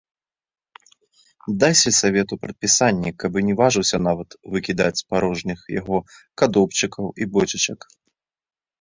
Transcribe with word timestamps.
Дай 1.63 1.73
сельсавету 1.81 2.39
прадпісанне, 2.47 3.09
каб 3.25 3.31
і 3.43 3.45
не 3.51 3.55
важыўся 3.61 3.97
нават 4.09 4.29
выкідаць 4.57 5.05
парожніх 5.13 5.59
яго 5.81 5.97
кадоўбчыкаў 6.43 7.05
і 7.21 7.33
бочачак. 7.39 7.79